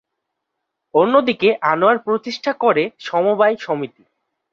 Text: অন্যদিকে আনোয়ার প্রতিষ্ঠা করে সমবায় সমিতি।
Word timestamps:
অন্যদিকে 0.93 1.49
আনোয়ার 1.63 1.97
প্রতিষ্ঠা 1.97 2.51
করে 2.53 2.83
সমবায় 2.99 3.55
সমিতি। 3.59 4.03